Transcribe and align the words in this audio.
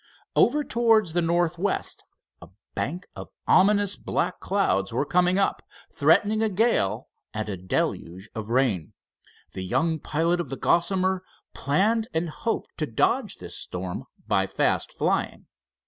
Over 0.35 0.63
towards 0.63 1.13
the 1.13 1.21
northwest 1.21 2.03
a 2.41 2.49
bank 2.73 3.05
of 3.15 3.29
ominous 3.47 3.95
black 3.97 4.39
clouds 4.39 4.91
were 4.91 5.05
coming 5.05 5.37
up, 5.37 5.61
threatening 5.91 6.41
a 6.41 6.49
gale 6.49 7.09
and 7.35 7.47
a 7.47 7.55
deluge 7.55 8.27
of 8.33 8.49
rain. 8.49 8.93
The 9.51 9.63
young 9.63 9.99
pilot 9.99 10.41
of 10.41 10.49
the 10.49 10.57
Gossamer 10.57 11.21
planned 11.53 12.07
and 12.15 12.31
hoped 12.31 12.75
to 12.79 12.87
dodge 12.87 13.35
this 13.35 13.55
storm 13.55 14.05
by 14.27 14.47
fast 14.47 14.91
flying. 14.91 15.45